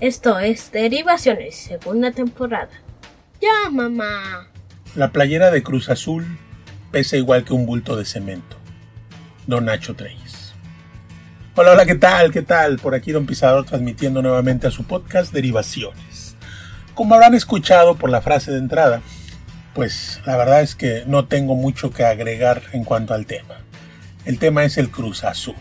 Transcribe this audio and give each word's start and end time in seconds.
Esto 0.00 0.38
es 0.38 0.72
Derivaciones, 0.72 1.56
segunda 1.56 2.10
temporada. 2.10 2.70
Ya, 3.38 3.68
mamá. 3.70 4.48
La 4.94 5.12
playera 5.12 5.50
de 5.50 5.62
Cruz 5.62 5.90
Azul 5.90 6.38
pesa 6.90 7.18
igual 7.18 7.44
que 7.44 7.52
un 7.52 7.66
bulto 7.66 7.96
de 7.96 8.06
cemento. 8.06 8.56
Don 9.46 9.66
Nacho 9.66 9.94
Treyes. 9.94 10.54
Hola, 11.54 11.72
hola, 11.72 11.84
¿qué 11.84 11.96
tal? 11.96 12.32
¿Qué 12.32 12.40
tal? 12.40 12.78
Por 12.78 12.94
aquí 12.94 13.12
Don 13.12 13.26
Pisador 13.26 13.66
transmitiendo 13.66 14.22
nuevamente 14.22 14.66
a 14.66 14.70
su 14.70 14.84
podcast 14.84 15.34
Derivaciones. 15.34 16.34
Como 16.94 17.14
habrán 17.14 17.34
escuchado 17.34 17.96
por 17.96 18.08
la 18.08 18.22
frase 18.22 18.52
de 18.52 18.58
entrada, 18.58 19.02
pues 19.74 20.22
la 20.24 20.38
verdad 20.38 20.62
es 20.62 20.74
que 20.74 21.04
no 21.06 21.26
tengo 21.26 21.56
mucho 21.56 21.90
que 21.90 22.06
agregar 22.06 22.62
en 22.72 22.84
cuanto 22.84 23.12
al 23.12 23.26
tema. 23.26 23.60
El 24.24 24.38
tema 24.38 24.64
es 24.64 24.78
el 24.78 24.90
Cruz 24.90 25.24
Azul, 25.24 25.56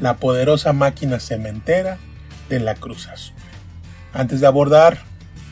la 0.00 0.16
poderosa 0.16 0.72
máquina 0.72 1.20
cementera 1.20 1.98
de 2.48 2.58
la 2.58 2.74
Cruz 2.74 3.06
Azul. 3.06 3.36
Antes 4.12 4.40
de 4.40 4.46
abordar 4.46 4.98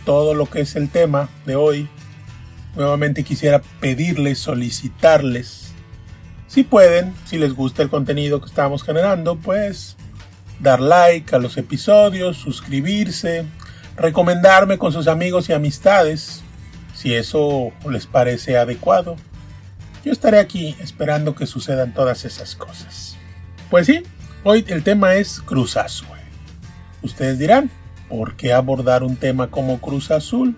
todo 0.04 0.34
lo 0.34 0.46
que 0.46 0.60
es 0.60 0.76
el 0.76 0.88
tema 0.88 1.28
de 1.46 1.56
hoy, 1.56 1.88
nuevamente 2.74 3.24
quisiera 3.24 3.62
pedirles, 3.80 4.38
solicitarles, 4.38 5.68
si 6.48 6.64
pueden, 6.64 7.14
si 7.26 7.36
les 7.36 7.52
gusta 7.54 7.82
el 7.82 7.90
contenido 7.90 8.40
que 8.40 8.46
estamos 8.46 8.82
generando, 8.82 9.36
pues 9.36 9.96
dar 10.60 10.80
like 10.80 11.36
a 11.36 11.38
los 11.38 11.58
episodios, 11.58 12.38
suscribirse, 12.38 13.44
recomendarme 13.96 14.78
con 14.78 14.90
sus 14.90 15.08
amigos 15.08 15.48
y 15.48 15.52
amistades, 15.52 16.42
si 16.94 17.14
eso 17.14 17.70
les 17.88 18.06
parece 18.06 18.56
adecuado. 18.56 19.16
Yo 20.04 20.10
estaré 20.10 20.38
aquí 20.38 20.74
esperando 20.80 21.34
que 21.34 21.46
sucedan 21.46 21.92
todas 21.92 22.24
esas 22.24 22.56
cosas. 22.56 23.16
Pues 23.68 23.86
sí, 23.86 24.02
hoy 24.42 24.64
el 24.68 24.82
tema 24.82 25.16
es 25.16 25.40
Cruz 25.40 25.76
Azul. 25.76 26.08
Ustedes 27.02 27.38
dirán, 27.38 27.70
¿Por 28.08 28.36
qué 28.36 28.52
abordar 28.52 29.02
un 29.02 29.16
tema 29.16 29.50
como 29.50 29.80
Cruz 29.80 30.10
Azul? 30.10 30.56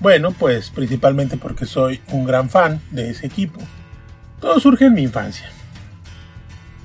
Bueno, 0.00 0.32
pues 0.32 0.70
principalmente 0.70 1.36
porque 1.36 1.64
soy 1.66 2.00
un 2.08 2.26
gran 2.26 2.50
fan 2.50 2.80
de 2.90 3.10
ese 3.10 3.26
equipo. 3.26 3.60
Todo 4.40 4.60
surge 4.60 4.86
en 4.86 4.94
mi 4.94 5.02
infancia. 5.02 5.50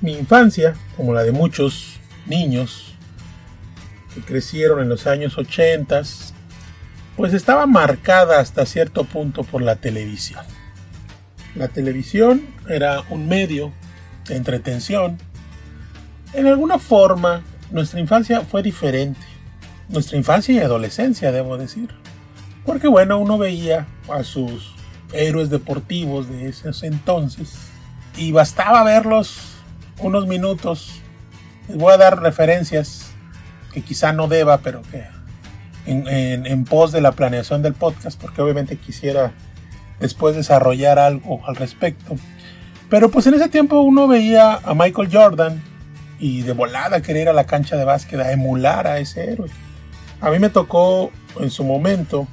Mi 0.02 0.14
infancia, 0.14 0.76
como 0.96 1.14
la 1.14 1.24
de 1.24 1.34
muchos 1.34 2.00
niños 2.28 2.94
que 4.14 4.22
crecieron 4.22 4.82
en 4.82 4.88
los 4.88 5.06
años 5.06 5.38
80, 5.38 6.02
pues 7.18 7.34
estaba 7.34 7.66
marcada 7.66 8.40
hasta 8.40 8.66
cierto 8.66 9.04
punto 9.04 9.44
por 9.44 9.62
la 9.62 9.76
televisión. 9.76 10.46
La 11.56 11.68
televisión 11.68 12.48
era 12.70 13.02
un 13.10 13.28
medio 13.28 13.74
de 14.28 14.38
entretención. 14.38 15.18
En 16.34 16.48
alguna 16.48 16.80
forma, 16.80 17.44
nuestra 17.72 18.00
infancia 18.00 18.42
fue 18.42 18.64
diferente 18.64 19.20
nuestra 19.90 20.18
infancia 20.18 20.56
y 20.56 20.60
adolescencia, 20.60 21.32
debo 21.32 21.58
decir. 21.58 21.90
Porque 22.66 22.88
bueno, 22.88 23.18
uno 23.18 23.38
veía 23.38 23.88
a 24.10 24.24
sus 24.24 24.74
héroes 25.12 25.50
deportivos 25.50 26.30
de 26.30 26.50
esos 26.50 26.84
entonces 26.84 27.58
y 28.16 28.32
bastaba 28.32 28.84
verlos 28.84 29.40
unos 30.00 30.28
minutos. 30.28 31.02
Les 31.68 31.78
voy 31.78 31.94
a 31.94 31.98
dar 31.98 32.22
referencias 32.22 33.12
que 33.74 33.82
quizá 33.82 34.14
no 34.14 34.28
deba, 34.28 34.60
pero 34.60 34.82
que 34.84 35.06
en, 35.86 36.66
pos 36.66 36.92
de 36.92 37.02
la 37.02 37.14
planeación 37.14 37.62
del 37.62 37.74
podcast, 37.74 38.20
porque 38.20 38.42
obviamente 38.42 38.78
quisiera 38.78 39.32
después 40.00 40.36
desarrollar 40.36 41.00
algo 41.00 41.42
al 41.48 41.56
respecto. 41.56 42.16
Pero 42.90 43.10
pues 43.10 43.28
en 43.28 43.36
ese 43.36 43.50
tiempo 43.50 43.82
uno 43.82 44.08
veía 44.08 44.56
a 44.56 44.74
Michael 44.74 45.10
Jordan 45.12 45.62
y 46.20 46.42
de 46.42 46.54
volada 46.54 47.02
querer 47.02 47.24
ir 47.24 47.30
a 47.30 47.34
la 47.34 47.46
cancha 47.46 47.78
de 47.78 47.86
básquet 47.86 48.20
a 48.20 48.32
emular 48.32 48.88
a 48.88 49.00
ese 49.00 49.32
héroe. 49.32 49.50
A 50.22 50.30
mí 50.32 50.40
me 50.40 50.50
tocó 50.50 51.12
en 51.40 51.50
su 51.50 51.64
momento 51.64 52.28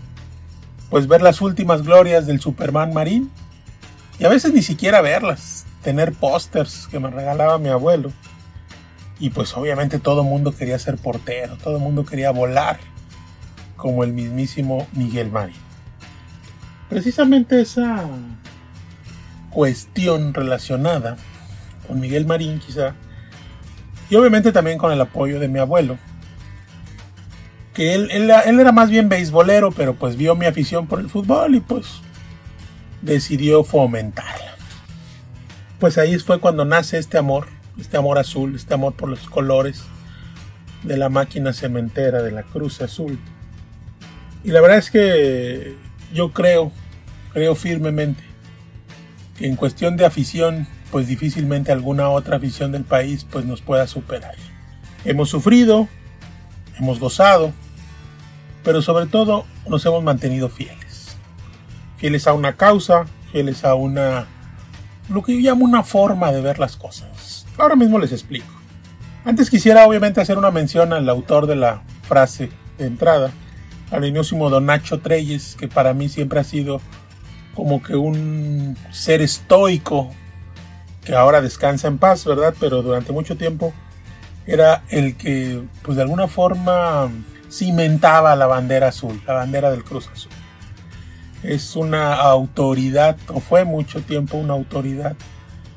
pues 0.90 1.06
ver 1.06 1.22
las 1.22 1.40
últimas 1.40 1.82
glorias 1.82 2.26
del 2.26 2.40
Superman 2.40 2.92
Marín 2.92 3.30
y 4.18 4.24
a 4.24 4.28
veces 4.28 4.52
ni 4.52 4.62
siquiera 4.62 5.00
verlas, 5.00 5.66
tener 5.82 6.12
pósters 6.12 6.88
que 6.90 6.98
me 6.98 7.10
regalaba 7.10 7.58
mi 7.58 7.68
abuelo. 7.68 8.12
Y 9.18 9.30
pues 9.30 9.56
obviamente 9.56 9.98
todo 9.98 10.22
el 10.22 10.28
mundo 10.28 10.54
quería 10.54 10.78
ser 10.78 10.96
portero, 10.96 11.56
todo 11.56 11.76
el 11.76 11.82
mundo 11.82 12.04
quería 12.04 12.30
volar 12.30 12.78
como 13.76 14.04
el 14.04 14.12
mismísimo 14.12 14.86
Miguel 14.92 15.30
Marín. 15.30 15.56
Precisamente 16.88 17.60
esa 17.60 18.04
cuestión 19.50 20.34
relacionada 20.34 21.16
con 21.86 22.00
Miguel 22.00 22.26
Marín 22.26 22.58
quizá, 22.58 22.94
y 24.10 24.16
obviamente 24.16 24.52
también 24.52 24.78
con 24.78 24.92
el 24.92 25.00
apoyo 25.00 25.40
de 25.40 25.48
mi 25.48 25.58
abuelo, 25.58 25.98
que 27.76 27.92
él, 27.92 28.10
era 28.10 28.72
más 28.72 28.88
bien 28.88 29.10
beisbolero, 29.10 29.70
pero 29.70 29.94
pues 29.94 30.16
vio 30.16 30.34
mi 30.34 30.46
afición 30.46 30.86
por 30.86 30.98
el 30.98 31.10
fútbol 31.10 31.56
y 31.56 31.60
pues 31.60 32.00
decidió 33.02 33.64
fomentarla. 33.64 34.56
Pues 35.78 35.98
ahí 35.98 36.18
fue 36.18 36.40
cuando 36.40 36.64
nace 36.64 36.96
este 36.96 37.18
amor, 37.18 37.48
este 37.78 37.98
amor 37.98 38.18
azul, 38.18 38.56
este 38.56 38.72
amor 38.72 38.94
por 38.94 39.10
los 39.10 39.28
colores 39.28 39.82
de 40.84 40.96
la 40.96 41.10
máquina 41.10 41.52
cementera 41.52 42.22
de 42.22 42.30
la 42.30 42.44
Cruz 42.44 42.80
Azul. 42.80 43.18
Y 44.42 44.52
la 44.52 44.62
verdad 44.62 44.78
es 44.78 44.90
que 44.90 45.74
yo 46.14 46.32
creo, 46.32 46.72
creo 47.34 47.54
firmemente 47.54 48.24
que 49.36 49.48
en 49.48 49.56
cuestión 49.56 49.98
de 49.98 50.06
afición, 50.06 50.66
pues 50.90 51.08
difícilmente 51.08 51.72
alguna 51.72 52.08
otra 52.08 52.38
afición 52.38 52.72
del 52.72 52.84
país 52.84 53.26
pues 53.30 53.44
nos 53.44 53.60
pueda 53.60 53.86
superar. 53.86 54.34
Hemos 55.04 55.28
sufrido, 55.28 55.88
hemos 56.78 56.98
gozado, 56.98 57.52
pero 58.66 58.82
sobre 58.82 59.06
todo 59.06 59.44
nos 59.68 59.86
hemos 59.86 60.02
mantenido 60.02 60.48
fieles. 60.48 61.16
Fieles 61.98 62.26
a 62.26 62.32
una 62.32 62.56
causa, 62.56 63.04
fieles 63.30 63.64
a 63.64 63.76
una, 63.76 64.26
lo 65.08 65.22
que 65.22 65.34
yo 65.34 65.38
llamo 65.38 65.64
una 65.64 65.84
forma 65.84 66.32
de 66.32 66.40
ver 66.40 66.58
las 66.58 66.76
cosas. 66.76 67.46
Ahora 67.58 67.76
mismo 67.76 68.00
les 68.00 68.10
explico. 68.10 68.52
Antes 69.24 69.50
quisiera 69.50 69.86
obviamente 69.86 70.20
hacer 70.20 70.36
una 70.36 70.50
mención 70.50 70.92
al 70.92 71.08
autor 71.08 71.46
de 71.46 71.54
la 71.54 71.84
frase 72.02 72.50
de 72.76 72.86
entrada, 72.86 73.30
al 73.92 74.04
inúsimo 74.04 74.50
Don 74.50 74.66
Nacho 74.66 74.98
Treyes, 74.98 75.54
que 75.56 75.68
para 75.68 75.94
mí 75.94 76.08
siempre 76.08 76.40
ha 76.40 76.44
sido 76.44 76.80
como 77.54 77.80
que 77.80 77.94
un 77.94 78.76
ser 78.90 79.22
estoico 79.22 80.10
que 81.04 81.14
ahora 81.14 81.40
descansa 81.40 81.86
en 81.86 81.98
paz, 81.98 82.24
¿verdad? 82.24 82.52
Pero 82.58 82.82
durante 82.82 83.12
mucho 83.12 83.36
tiempo 83.36 83.72
era 84.44 84.82
el 84.88 85.16
que, 85.16 85.62
pues 85.82 85.94
de 85.94 86.02
alguna 86.02 86.26
forma, 86.26 87.08
cimentaba 87.50 88.36
la 88.36 88.46
bandera 88.46 88.88
azul, 88.88 89.20
la 89.26 89.34
bandera 89.34 89.70
del 89.70 89.84
Cruz 89.84 90.08
Azul. 90.12 90.32
Es 91.42 91.76
una 91.76 92.14
autoridad, 92.14 93.16
o 93.28 93.40
fue 93.40 93.64
mucho 93.64 94.02
tiempo 94.02 94.36
una 94.36 94.54
autoridad 94.54 95.16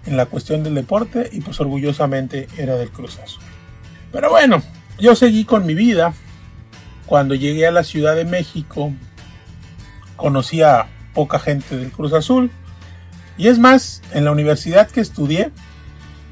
en 0.06 0.18
la 0.18 0.26
cuestión 0.26 0.64
del 0.64 0.76
deporte 0.76 1.30
y 1.32 1.42
pues 1.42 1.60
orgullosamente 1.60 2.48
era 2.58 2.76
del 2.76 2.90
Cruz 2.90 3.20
Azul. 3.20 3.44
Pero 4.12 4.30
bueno, 4.30 4.64
yo 4.98 5.16
seguí 5.16 5.46
con 5.46 5.66
mi 5.66 5.76
vida. 5.76 6.14
Cuando 7.06 7.34
llegué 7.34 7.66
a 7.66 7.72
la 7.72 7.84
Ciudad 7.84 8.16
de 8.16 8.26
México, 8.26 8.92
conocí 10.16 10.62
a 10.62 10.88
poca 11.14 11.40
gente 11.40 11.78
del 11.78 11.92
Cruz 11.92 12.14
Azul. 12.14 12.52
Y 13.38 13.48
es 13.48 13.58
más, 13.58 14.02
en 14.14 14.26
la 14.26 14.32
universidad 14.32 14.90
que 14.90 15.02
estudié, 15.02 15.52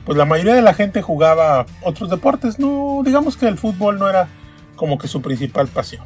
pues 0.06 0.18
la 0.18 0.26
mayoría 0.26 0.54
de 0.56 0.62
la 0.62 0.74
gente 0.74 1.02
jugaba 1.02 1.66
otros 1.82 2.10
deportes. 2.10 2.60
No, 2.60 3.02
digamos 3.04 3.38
que 3.38 3.48
el 3.48 3.58
fútbol 3.58 4.00
no 4.00 4.10
era 4.10 4.28
como 4.78 4.98
que 4.98 5.10
su 5.10 5.22
principal 5.22 5.68
pasión. 5.68 6.06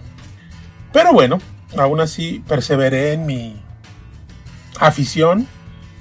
Pero 0.92 1.14
bueno, 1.14 1.40
aún 1.78 2.02
así 2.02 2.44
perseveré 2.48 3.14
en 3.14 3.28
mi 3.28 3.62
afición. 4.80 5.48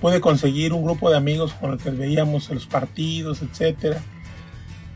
Pude 0.01 0.23
conseguir 0.23 0.73
un 0.73 0.83
grupo 0.83 1.11
de 1.11 1.19
amigos 1.19 1.53
con 1.53 1.73
el 1.73 1.79
que 1.79 1.91
veíamos 1.91 2.49
los 2.51 2.67
partidos, 2.67 3.43
etc. 3.43 3.99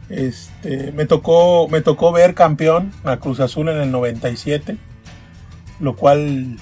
Este, 0.08 0.92
me, 0.92 1.04
tocó, 1.04 1.68
me 1.68 1.82
tocó 1.82 2.10
ver 2.12 2.34
campeón 2.34 2.92
a 3.04 3.18
Cruz 3.18 3.40
Azul 3.40 3.68
en 3.68 3.80
el 3.80 3.90
97, 3.90 4.78
lo 5.80 5.94
cual 5.96 6.56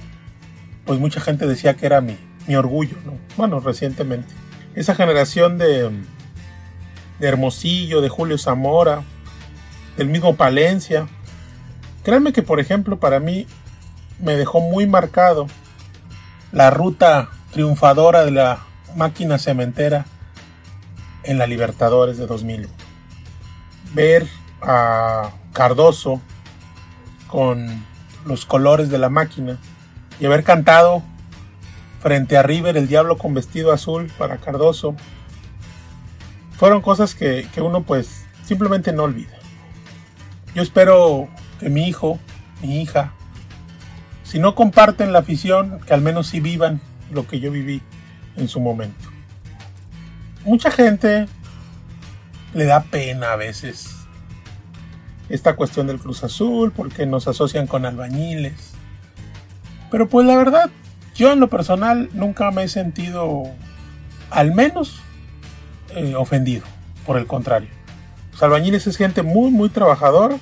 pues 0.85 0.99
mucha 0.99 1.21
gente 1.21 1.47
decía 1.47 1.75
que 1.75 1.87
era 1.87 2.01
mi, 2.01 2.17
mi 2.49 2.57
orgullo, 2.57 2.97
bueno, 3.37 3.61
recientemente. 3.61 4.35
Esa 4.75 4.95
generación 4.95 5.59
de, 5.59 5.91
de 7.21 7.29
Hermosillo, 7.29 8.01
de 8.01 8.09
Julio 8.09 8.39
Zamora, 8.39 9.03
del 9.97 10.09
mismo 10.09 10.37
Palencia. 10.37 11.09
Créanme 12.05 12.33
que, 12.33 12.43
por 12.43 12.61
ejemplo, 12.61 12.99
para 12.99 13.21
mí 13.21 13.47
me 14.19 14.37
dejó 14.37 14.61
muy 14.61 14.87
marcado 14.87 15.47
la 16.53 16.71
ruta 16.71 17.31
triunfadora 17.53 18.25
de 18.25 18.31
la 18.31 18.61
máquina 18.97 19.39
cementera 19.39 20.07
en 21.25 21.39
la 21.39 21.47
Libertadores 21.47 22.19
de 22.19 22.27
2000. 22.27 22.69
Ver 23.95 24.27
a 24.61 25.31
Cardoso 25.53 26.21
con 27.29 27.85
los 28.25 28.47
colores 28.47 28.91
de 28.91 28.99
la 28.99 29.09
máquina 29.09 29.59
y 30.21 30.27
haber 30.27 30.45
cantado 30.45 31.03
frente 32.01 32.37
a 32.37 32.43
River 32.43 32.77
el 32.77 32.89
diablo 32.89 33.19
con 33.19 33.35
vestido 33.35 33.73
azul 33.73 34.11
para 34.19 34.39
Cardoso 34.39 34.95
fueron 36.57 36.81
cosas 36.81 37.15
que, 37.15 37.49
que 37.55 37.61
uno 37.61 37.83
pues 37.83 38.25
simplemente 38.45 38.93
no 38.93 39.05
olvida. 39.05 39.42
Yo 40.55 40.63
espero 40.63 41.29
que 41.61 41.71
mi 41.71 41.89
hijo, 41.89 42.19
mi 42.61 42.83
hija, 42.83 43.13
si 44.25 44.39
no 44.39 44.55
comparten 44.55 45.13
la 45.13 45.21
afición, 45.21 45.81
que 45.81 45.95
al 45.95 46.03
menos 46.03 46.27
sí 46.27 46.41
vivan 46.41 46.81
lo 47.11 47.27
que 47.27 47.41
yo 47.41 47.51
viví 47.51 47.83
en 48.37 48.49
su 48.49 48.61
momento. 48.61 49.09
Mucha 50.45 50.71
gente 50.71 51.27
le 52.55 52.65
da 52.65 52.83
pena 52.83 53.33
a 53.33 53.37
veces 53.37 53.97
esta 55.29 55.57
cuestión 55.57 55.87
del 55.87 55.99
Cruz 55.99 56.25
Azul 56.25 56.73
porque 56.73 57.07
nos 57.07 57.29
asocian 57.29 57.67
con 57.67 57.87
albañiles. 57.87 58.73
Pero 59.91 60.09
pues 60.09 60.27
la 60.27 60.37
verdad, 60.37 60.71
yo 61.15 61.33
en 61.33 61.41
lo 61.41 61.49
personal 61.49 62.11
nunca 62.13 62.51
me 62.51 62.65
he 62.65 62.69
sentido 62.69 63.45
al 64.31 64.55
menos 64.55 65.01
eh, 65.95 66.15
ofendido, 66.15 66.65
por 67.07 67.17
el 67.19 67.27
contrario. 67.27 67.69
Los 68.33 68.43
albañiles 68.43 68.87
es 68.87 68.97
gente 68.97 69.23
muy, 69.23 69.51
muy 69.51 69.69
trabajadora, 69.69 70.39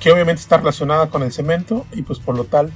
que 0.00 0.10
obviamente 0.10 0.42
está 0.42 0.56
relacionada 0.56 1.10
con 1.10 1.22
el 1.22 1.32
cemento 1.32 1.86
y 1.92 2.02
pues 2.02 2.18
por 2.18 2.36
lo 2.36 2.44
tal, 2.44 2.72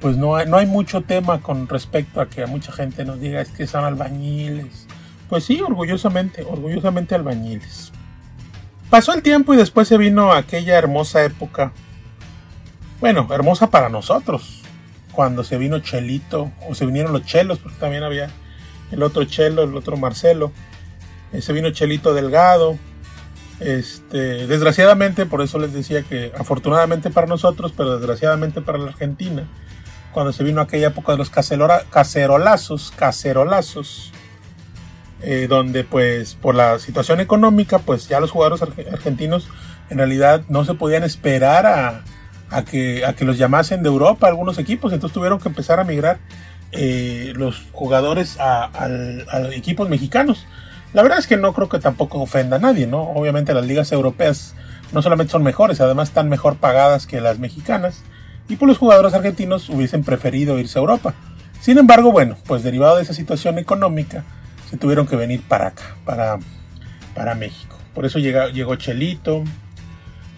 pues 0.00 0.16
no 0.16 0.36
hay, 0.36 0.46
no 0.46 0.58
hay 0.58 0.66
mucho 0.66 1.00
tema 1.00 1.40
con 1.40 1.68
respecto 1.68 2.20
a 2.20 2.28
que 2.28 2.46
mucha 2.46 2.72
gente 2.72 3.04
nos 3.04 3.20
diga 3.20 3.40
es 3.40 3.50
que 3.50 3.66
son 3.66 3.84
albañiles. 3.84 4.86
Pues 5.28 5.44
sí, 5.44 5.60
orgullosamente, 5.60 6.44
orgullosamente 6.44 7.14
albañiles. 7.14 7.92
Pasó 8.90 9.12
el 9.14 9.22
tiempo 9.22 9.52
y 9.52 9.56
después 9.56 9.88
se 9.88 9.98
vino 9.98 10.32
aquella 10.32 10.78
hermosa 10.78 11.24
época. 11.24 11.72
Bueno, 13.00 13.26
hermosa 13.30 13.70
para 13.70 13.88
nosotros. 13.88 14.62
Cuando 15.10 15.42
se 15.42 15.58
vino 15.58 15.80
Chelito, 15.80 16.52
o 16.68 16.74
se 16.74 16.86
vinieron 16.86 17.12
los 17.12 17.24
Chelos, 17.24 17.58
porque 17.58 17.78
también 17.78 18.04
había 18.04 18.30
el 18.92 19.02
otro 19.02 19.24
Chelo, 19.24 19.64
el 19.64 19.76
otro 19.76 19.96
Marcelo. 19.96 20.52
Eh, 21.32 21.42
se 21.42 21.52
vino 21.52 21.70
Chelito 21.70 22.14
Delgado. 22.14 22.78
Este, 23.60 24.46
desgraciadamente, 24.46 25.24
por 25.24 25.40
eso 25.40 25.58
les 25.58 25.72
decía 25.72 26.02
que 26.02 26.32
afortunadamente 26.38 27.10
para 27.10 27.26
nosotros, 27.26 27.72
pero 27.76 27.98
desgraciadamente 27.98 28.60
para 28.60 28.78
la 28.78 28.88
Argentina, 28.88 29.48
cuando 30.12 30.32
se 30.32 30.44
vino 30.44 30.60
aquella 30.60 30.88
época 30.88 31.12
de 31.12 31.18
los 31.18 31.30
cacerolazos, 31.30 32.92
cacerolazos, 32.96 34.12
eh, 35.22 35.46
donde 35.48 35.84
pues 35.84 36.34
por 36.34 36.54
la 36.54 36.78
situación 36.78 37.20
económica, 37.20 37.78
pues 37.78 38.08
ya 38.08 38.20
los 38.20 38.30
jugadores 38.30 38.62
argentinos 38.92 39.48
en 39.88 39.98
realidad 39.98 40.42
no 40.48 40.64
se 40.64 40.74
podían 40.74 41.04
esperar 41.04 41.66
a, 41.66 42.64
que, 42.64 43.04
a 43.04 43.14
que 43.14 43.24
los 43.24 43.38
llamasen 43.38 43.82
de 43.82 43.88
Europa 43.88 44.26
algunos 44.26 44.58
equipos, 44.58 44.92
entonces 44.92 45.14
tuvieron 45.14 45.38
que 45.38 45.48
empezar 45.48 45.80
a 45.80 45.84
migrar 45.84 46.18
eh, 46.72 47.32
los 47.36 47.64
jugadores 47.72 48.36
a, 48.40 48.70
equipos 49.52 49.88
mexicanos. 49.88 50.46
La 50.96 51.02
verdad 51.02 51.18
es 51.18 51.26
que 51.26 51.36
no 51.36 51.52
creo 51.52 51.68
que 51.68 51.78
tampoco 51.78 52.22
ofenda 52.22 52.56
a 52.56 52.58
nadie, 52.58 52.86
¿no? 52.86 53.02
Obviamente 53.02 53.52
las 53.52 53.66
ligas 53.66 53.92
europeas 53.92 54.54
no 54.92 55.02
solamente 55.02 55.30
son 55.30 55.42
mejores, 55.42 55.78
además 55.82 56.08
están 56.08 56.30
mejor 56.30 56.56
pagadas 56.56 57.06
que 57.06 57.20
las 57.20 57.38
mexicanas. 57.38 58.02
Y 58.48 58.56
pues 58.56 58.66
los 58.66 58.78
jugadores 58.78 59.12
argentinos 59.12 59.68
hubiesen 59.68 60.04
preferido 60.04 60.58
irse 60.58 60.78
a 60.78 60.80
Europa. 60.80 61.12
Sin 61.60 61.76
embargo, 61.76 62.12
bueno, 62.12 62.38
pues 62.46 62.62
derivado 62.62 62.96
de 62.96 63.02
esa 63.02 63.12
situación 63.12 63.58
económica, 63.58 64.24
se 64.70 64.78
tuvieron 64.78 65.06
que 65.06 65.16
venir 65.16 65.42
para 65.46 65.66
acá, 65.66 65.82
para, 66.06 66.38
para 67.14 67.34
México. 67.34 67.76
Por 67.92 68.06
eso 68.06 68.18
llegó, 68.18 68.76
Chelito, 68.76 69.44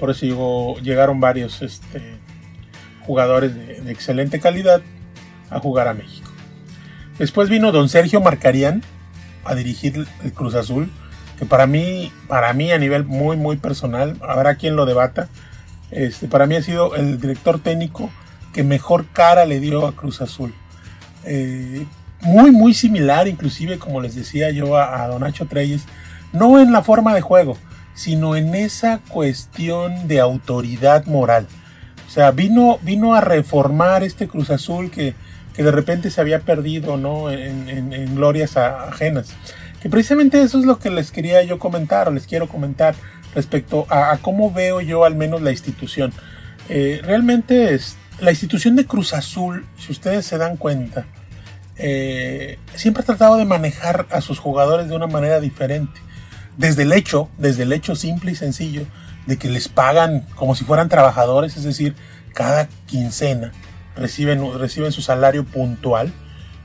por 0.01 0.11
eso 0.11 0.27
llegó, 0.27 0.77
llegaron 0.81 1.21
varios 1.21 1.63
este, 1.63 2.19
jugadores 3.03 3.55
de, 3.55 3.93
excelente 3.93 4.41
calidad 4.41 4.81
a 5.51 5.61
jugar 5.61 5.87
a 5.87 5.95
México. 5.95 6.33
Después 7.17 7.49
vino 7.49 7.71
don 7.71 7.89
Sergio 7.89 8.21
Marcarián 8.21 8.83
a 9.49 9.55
dirigir 9.55 10.07
el 10.23 10.33
Cruz 10.33 10.55
Azul, 10.55 10.91
que 11.39 11.47
para 11.47 11.67
mí, 11.67 12.13
para 12.27 12.53
mí 12.53 12.71
a 12.71 12.79
nivel 12.79 13.05
muy, 13.05 13.37
muy 13.37 13.57
personal, 13.57 14.17
habrá 14.21 14.57
quien 14.57 14.77
lo 14.77 14.87
debata, 14.87 15.29
este, 15.91 16.29
para 16.29 16.47
mí 16.47 16.57
ha 16.57 16.63
sido 16.63 16.95
el 16.95 17.21
director 17.21 17.59
técnico 17.61 18.11
que 18.53 18.63
mejor 18.63 19.07
cara 19.13 19.47
le 19.47 19.61
dio 19.61 19.87
a 19.87 19.95
Cruz 19.95 20.21
Azul. 20.21 20.55
Eh, 21.25 21.87
muy, 22.21 22.51
muy 22.51 22.75
similar, 22.75 23.29
inclusive, 23.29 23.79
como 23.79 24.01
les 24.01 24.15
decía 24.15 24.51
yo 24.51 24.77
a, 24.77 25.07
Don 25.07 25.21
Nacho 25.21 25.47
Treyes, 25.47 25.85
no 26.33 26.61
en 26.61 26.73
la 26.73 26.83
forma 26.83 27.15
de 27.15 27.21
juego, 27.21 27.57
sino 27.95 28.37
en 28.37 28.55
esa 28.55 28.99
cuestión 29.09 30.09
de 30.09 30.21
autoridad 30.21 31.07
moral. 31.07 31.47
O 32.07 32.11
sea, 32.11 32.33
vino, 32.33 32.79
vino 32.83 33.15
a 33.15 33.21
reformar 33.21 34.03
este 34.03 34.29
Cruz 34.29 34.51
Azul 34.51 34.91
que, 34.91 35.15
que 35.59 35.65
de 35.65 35.73
repente 35.73 36.13
se 36.13 36.21
había 36.21 36.39
perdido 36.39 36.97
¿no? 36.97 37.33
en, 37.33 38.15
glorias 38.15 38.57
ajenas. 38.57 39.31
Que 39.83 39.91
precisamente 39.91 40.41
eso 40.41 40.57
es 40.61 40.65
lo 40.65 40.79
que 40.79 40.89
les 40.89 41.11
quería 41.11 41.43
yo 41.43 41.59
comentar 41.59 42.07
o 42.07 42.13
les 42.13 42.29
quiero 42.29 42.47
comentar 42.47 42.95
respecto 43.35 43.85
a, 43.91 44.17
cómo 44.23 44.53
veo 44.53 44.81
yo 44.81 45.05
al 45.05 45.17
menos 45.17 45.43
la 45.43 45.51
institución. 45.51 46.13
Eh, 46.69 47.01
realmente 47.03 47.75
es 47.75 47.97
la 48.21 48.31
institución 48.31 48.77
de 48.77 48.87
Cruz 48.87 49.13
Azul, 49.13 49.67
si 49.77 49.91
ustedes 49.91 50.27
se 50.27 50.39
dan 50.39 50.59
cuenta, 50.59 51.07
eh, 51.75 52.61
siempre 52.77 53.03
ha 53.03 53.07
tratado 53.07 53.37
de 53.37 53.45
manejar 53.45 54.07
a 54.13 54.21
sus 54.21 54.39
jugadores 54.39 54.89
de 54.89 54.95
una 54.95 55.09
manera 55.09 55.41
diferente. 55.41 56.01
Desde 56.57 56.85
el 56.85 56.93
hecho, 56.93 57.31
desde 57.37 57.65
el 57.65 57.73
hecho 57.73 57.97
simple 57.97 58.31
y 58.31 58.37
sencillo 58.37 58.87
de 59.27 59.39
que 59.39 59.49
les 59.49 59.67
pagan 59.67 60.21
como 60.37 60.55
si 60.55 60.65
fueran 60.65 60.89
trabajadores, 60.89 61.57
es 61.57 61.65
decir, 61.65 61.97
cada 62.33 62.69
quincena 62.87 63.51
reciben, 63.99 64.59
reciben 64.59 64.93
su 64.93 65.03
salario 65.03 65.45
puntual, 65.45 66.13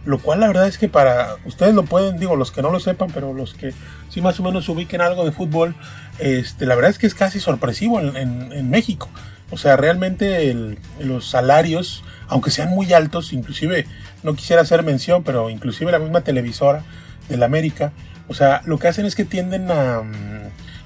lo 0.06 0.20
cual 0.20 0.42
la 0.42 0.48
verdad 0.48 0.68
es 0.68 0.78
que 0.78 0.90
para 0.90 1.36
ustedes 1.46 1.74
lo 1.74 1.84
pueden, 1.84 2.18
digo, 2.18 2.36
los 2.36 2.52
que 2.52 2.62
no 2.62 2.70
lo 2.70 2.80
sepan, 2.80 3.10
pero 3.14 3.34
los 3.34 3.54
que 3.54 3.74
sí 4.10 4.22
más 4.22 4.40
o 4.40 4.44
menos 4.44 4.68
ubiquen 4.70 5.02
algo 5.02 5.26
de 5.26 5.32
fútbol, 5.32 5.76
este, 6.20 6.66
la 6.66 6.76
verdad 6.76 6.92
es 6.92 6.98
que 6.98 7.08
es 7.08 7.16
casi 7.16 7.40
sorpresivo 7.40 8.00
en, 8.00 8.70
México. 8.70 9.10
O 9.50 9.58
sea, 9.58 9.78
realmente 9.78 10.56
los 11.00 11.30
salarios, 11.30 12.04
aunque 12.28 12.52
sean 12.52 12.70
muy 12.70 12.92
altos, 12.92 13.34
inclusive 13.34 13.86
no 14.24 14.34
quisiera 14.36 14.62
hacer 14.62 14.84
mención, 14.84 15.24
pero 15.24 15.50
inclusive 15.50 15.92
la 15.92 16.00
misma 16.00 16.22
televisora 16.22 16.84
de 17.30 17.38
la 17.38 17.46
América, 17.46 17.94
o 18.28 18.34
sea, 18.34 18.62
lo 18.66 18.80
que 18.80 18.88
hacen 18.88 19.06
es 19.06 19.16
que 19.16 19.26
tienden 19.26 19.70
a 19.70 20.02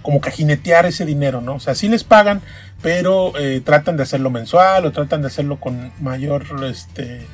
como 0.08 0.22
cajinetear 0.22 0.86
ese 0.86 1.04
dinero, 1.04 1.42
¿no? 1.42 1.56
O 1.56 1.60
sea, 1.60 1.76
sí 1.76 1.90
les 1.90 2.06
pagan, 2.06 2.42
pero 2.82 3.38
eh, 3.38 3.62
tratan 3.62 3.98
de 3.98 4.04
hacerlo 4.04 4.30
mensual 4.30 4.86
o 4.86 4.94
tratan 4.94 5.20
de 5.20 5.28
hacerlo 5.28 5.60
con 5.60 5.92
mayor, 6.00 6.46
este, 6.64 7.28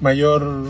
mayor 0.00 0.64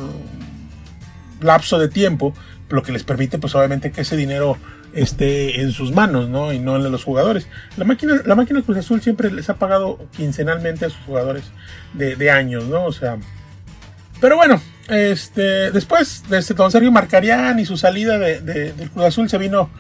lapso 1.41 1.79
de 1.79 1.87
tiempo, 1.87 2.35
lo 2.69 2.83
que 2.83 2.91
les 2.91 3.05
permite, 3.05 3.39
pues 3.39 3.55
obviamente, 3.55 3.93
que 3.93 4.01
ese 4.01 4.17
dinero 4.17 4.59
esté 4.93 5.61
en 5.61 5.71
sus 5.71 5.93
manos, 5.93 6.29
¿no? 6.29 6.53
Y 6.53 6.59
no 6.59 6.75
en 6.75 6.91
los 6.91 7.05
jugadores. 7.05 7.47
La 7.77 7.85
máquina, 7.85 8.23
la 8.25 8.35
máquina 8.35 8.61
Cruz 8.63 8.79
Azul 8.79 9.01
siempre 9.01 9.31
les 9.31 9.49
ha 9.49 9.55
pagado 9.55 10.01
quincenalmente 10.17 10.87
a 10.87 10.91
sus 10.91 10.99
jugadores 11.07 11.45
de, 11.93 12.29
años, 12.29 12.65
¿no? 12.65 12.87
O 12.87 12.93
sea, 12.93 13.19
pero 14.21 14.35
bueno, 14.35 14.61
este, 14.89 15.71
después 15.71 16.25
de 16.29 16.39
este 16.39 16.55
Don 16.55 16.73
Sergio 16.73 16.91
Marcarián 16.91 17.61
y 17.61 17.67
su 17.67 17.77
salida 17.77 18.19
de, 18.19 18.41
del 18.41 18.91
Cruz 18.91 19.05
Azul 19.05 19.31
se 19.31 19.39
vino, 19.39 19.71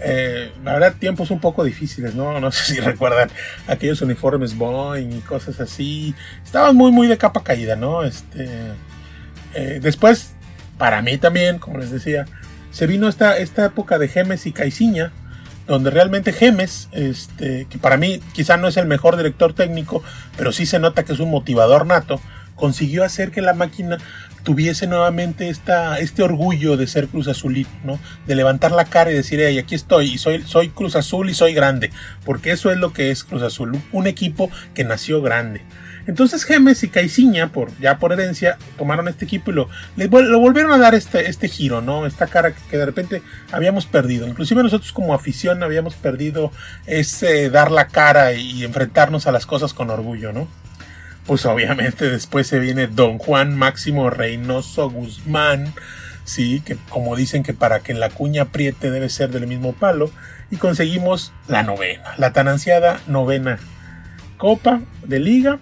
eh, 0.00 0.52
la 0.64 0.74
verdad, 0.74 0.94
tiempos 0.98 1.30
un 1.30 1.40
poco 1.40 1.64
difíciles, 1.64 2.14
¿no? 2.14 2.40
No 2.40 2.52
sé 2.52 2.74
si 2.74 2.80
recuerdan 2.80 3.30
aquellos 3.66 4.00
uniformes 4.02 4.56
Boeing 4.56 5.12
y 5.12 5.20
cosas 5.20 5.60
así. 5.60 6.14
Estaban 6.44 6.76
muy, 6.76 6.92
muy 6.92 7.06
de 7.06 7.18
capa 7.18 7.42
caída, 7.42 7.76
¿no? 7.76 8.04
Este, 8.04 8.48
eh, 9.54 9.80
después, 9.82 10.32
para 10.76 11.02
mí 11.02 11.18
también, 11.18 11.58
como 11.58 11.78
les 11.78 11.90
decía, 11.90 12.26
se 12.70 12.86
vino 12.86 13.08
esta, 13.08 13.38
esta 13.38 13.64
época 13.64 13.98
de 13.98 14.08
Gemes 14.08 14.46
y 14.46 14.52
Caiciña, 14.52 15.12
donde 15.66 15.90
realmente 15.90 16.32
Gemes, 16.32 16.88
este, 16.92 17.66
que 17.68 17.78
para 17.78 17.96
mí 17.96 18.20
quizá 18.32 18.56
no 18.56 18.68
es 18.68 18.76
el 18.76 18.86
mejor 18.86 19.16
director 19.16 19.52
técnico, 19.52 20.02
pero 20.36 20.52
sí 20.52 20.64
se 20.64 20.78
nota 20.78 21.04
que 21.04 21.12
es 21.12 21.20
un 21.20 21.30
motivador 21.30 21.86
nato, 21.86 22.20
consiguió 22.58 23.04
hacer 23.04 23.30
que 23.30 23.40
la 23.40 23.54
máquina 23.54 23.98
tuviese 24.42 24.86
nuevamente 24.86 25.48
esta, 25.48 25.98
este 25.98 26.22
orgullo 26.22 26.76
de 26.76 26.86
ser 26.86 27.08
Cruz 27.08 27.28
Azulito, 27.28 27.70
¿no? 27.84 27.98
De 28.26 28.34
levantar 28.34 28.72
la 28.72 28.84
cara 28.84 29.10
y 29.10 29.14
decir, 29.14 29.40
hey, 29.40 29.58
aquí 29.58 29.74
estoy, 29.74 30.12
y 30.12 30.18
soy, 30.18 30.42
soy 30.42 30.68
Cruz 30.70 30.96
Azul 30.96 31.28
y 31.28 31.34
soy 31.34 31.54
grande, 31.54 31.90
porque 32.24 32.50
eso 32.52 32.70
es 32.70 32.78
lo 32.78 32.92
que 32.92 33.10
es 33.10 33.24
Cruz 33.24 33.42
Azul, 33.42 33.80
un 33.92 34.06
equipo 34.06 34.50
que 34.74 34.84
nació 34.84 35.22
grande. 35.22 35.62
Entonces 36.08 36.44
Gemes 36.44 36.82
y 36.82 36.88
Caiciña, 36.88 37.52
por, 37.52 37.70
ya 37.80 37.98
por 37.98 38.14
herencia, 38.14 38.56
tomaron 38.78 39.08
este 39.08 39.26
equipo 39.26 39.50
y 39.50 39.54
lo, 39.54 39.68
lo 39.96 40.40
volvieron 40.40 40.72
a 40.72 40.78
dar 40.78 40.94
este, 40.94 41.28
este 41.28 41.48
giro, 41.48 41.82
¿no? 41.82 42.06
Esta 42.06 42.26
cara 42.26 42.54
que, 42.54 42.78
de 42.78 42.86
repente 42.86 43.22
habíamos 43.52 43.84
perdido. 43.84 44.26
Inclusive 44.26 44.62
nosotros 44.62 44.90
como 44.92 45.12
afición 45.12 45.62
habíamos 45.62 45.94
perdido 45.96 46.50
ese 46.86 47.50
dar 47.50 47.70
la 47.70 47.88
cara 47.88 48.32
y 48.32 48.64
enfrentarnos 48.64 49.26
a 49.26 49.32
las 49.32 49.44
cosas 49.44 49.74
con 49.74 49.90
orgullo, 49.90 50.32
¿no? 50.32 50.48
Pues 51.28 51.44
obviamente 51.44 52.08
después 52.08 52.46
se 52.46 52.58
viene 52.58 52.86
Don 52.86 53.18
Juan 53.18 53.54
Máximo 53.54 54.08
Reynoso 54.08 54.88
Guzmán, 54.88 55.74
sí, 56.24 56.62
que 56.64 56.78
como 56.88 57.16
dicen 57.16 57.42
que 57.42 57.52
para 57.52 57.80
que 57.80 57.92
la 57.92 58.08
cuña 58.08 58.44
apriete 58.44 58.90
debe 58.90 59.10
ser 59.10 59.28
del 59.28 59.46
mismo 59.46 59.74
palo, 59.74 60.10
y 60.50 60.56
conseguimos 60.56 61.34
la 61.46 61.62
novena, 61.62 62.14
la 62.16 62.32
tan 62.32 62.48
ansiada 62.48 63.02
novena 63.06 63.58
Copa 64.38 64.80
de 65.04 65.20
Liga, 65.20 65.58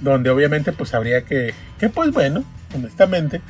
donde 0.00 0.28
obviamente 0.28 0.72
pues 0.72 0.92
habría 0.92 1.24
que, 1.24 1.54
que 1.78 1.88
pues 1.88 2.10
bueno, 2.10 2.44
honestamente, 2.74 3.40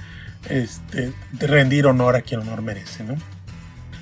este, 0.49 1.12
rendir 1.32 1.88
honor 1.88 2.14
a 2.14 2.22
quien 2.22 2.40
honor 2.42 2.62
merece, 2.62 3.02
¿no? 3.02 3.16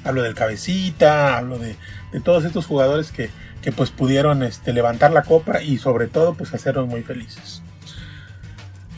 Hablo 0.05 0.23
del 0.23 0.35
cabecita, 0.35 1.39
hablo 1.39 1.59
de, 1.59 1.77
de 2.13 2.21
todos 2.21 2.45
estos 2.45 2.67
jugadores 2.67 3.13
que, 3.13 3.31
que 3.63 3.73
pues 3.73 3.91
pudieron 3.91 4.43
este, 4.43 4.73
levantar 4.73 5.13
la 5.13 5.23
copa 5.23 5.63
y 5.63 5.79
sobre 5.79 6.07
todo 6.07 6.35
pues 6.35 6.55
hacernos 6.55 6.87
muy 6.87 7.03
felices. 7.03 7.63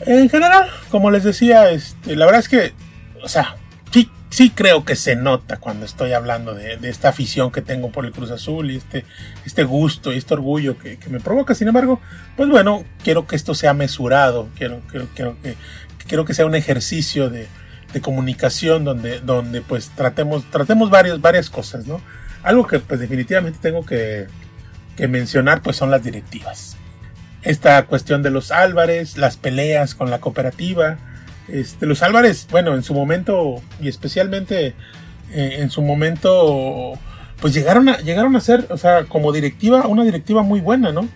En 0.01 0.29
general, 0.29 0.69
como 0.89 1.11
les 1.11 1.23
decía, 1.23 1.69
este, 1.71 2.15
la 2.15 2.25
verdad 2.25 2.41
es 2.41 2.49
que, 2.49 2.73
o 3.21 3.29
sea, 3.29 3.55
sí, 3.91 4.09
sí 4.29 4.49
creo 4.49 4.83
que 4.83 4.95
se 4.95 5.15
nota 5.15 5.57
cuando 5.57 5.85
estoy 5.85 6.13
hablando 6.13 6.53
de, 6.53 6.77
esta 6.83 7.09
afición 7.09 7.51
que 7.51 7.61
tengo 7.61 7.91
por 7.91 8.05
el 8.05 8.11
Cruz 8.11 8.31
Azul 8.31 8.71
y 8.71 8.77
este, 8.77 9.05
este 9.45 9.63
gusto 9.63 10.11
y 10.11 10.17
este 10.17 10.33
orgullo 10.33 10.77
que, 10.77 10.97
me 11.09 11.19
provoca. 11.19 11.55
Sin 11.55 11.67
embargo, 11.67 12.01
pues 12.35 12.49
bueno, 12.49 12.83
quiero 13.03 13.27
que 13.27 13.35
esto 13.35 13.53
sea 13.53 13.73
mesurado, 13.73 14.49
quiero, 14.57 14.81
quiero, 14.89 15.07
quiero 15.15 15.37
que, 15.41 15.55
quiero 16.07 16.25
que 16.25 16.33
sea 16.33 16.45
un 16.45 16.55
ejercicio 16.55 17.29
de, 17.29 17.47
de 17.93 18.01
comunicación 18.01 18.83
donde, 18.83 19.19
donde 19.21 19.61
pues 19.61 19.89
tratemos, 19.89 20.49
tratemos 20.49 20.89
varias, 20.89 21.21
varias 21.21 21.49
cosas, 21.49 21.85
¿no? 21.85 22.01
Algo 22.41 22.67
que 22.67 22.79
pues 22.79 22.99
definitivamente 22.99 23.59
tengo 23.61 23.85
que, 23.85 24.27
que 24.95 25.07
mencionar 25.07 25.61
pues 25.61 25.77
son 25.77 25.91
las 25.91 26.03
directivas. 26.03 26.77
Esta 27.41 27.85
cuestión 27.85 28.23
de 28.23 28.29
los 28.29 28.51
Álvarez, 28.51 29.17
las 29.17 29.37
peleas 29.37 29.95
con 29.95 30.09
la 30.09 30.19
cooperativa. 30.19 30.97
Este, 31.47 31.85
los 31.85 32.01
Álvarez, 32.03 32.47
bueno, 32.49 32.73
en 32.75 32.83
su 32.83 32.93
momento 32.93 33.61
y 33.81 33.89
especialmente 33.89 34.73
eh, 35.31 35.57
en 35.59 35.69
su 35.69 35.81
momento, 35.81 36.93
pues 37.41 37.53
llegaron 37.53 37.89
a, 37.89 37.97
llegaron 37.97 38.35
a 38.35 38.39
ser, 38.39 38.67
o 38.69 38.77
sea, 38.77 39.05
como 39.05 39.31
directiva, 39.31 39.87
una 39.87 40.03
directiva 40.03 40.43
muy 40.43 40.61
buena, 40.61 40.91
¿no? 40.91 41.07